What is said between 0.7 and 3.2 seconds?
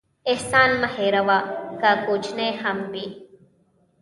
مه هېروه، که کوچنی هم وي.